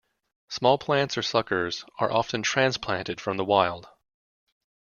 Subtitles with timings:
[0.49, 3.87] Small plants or suckers are often transplanted from the wild.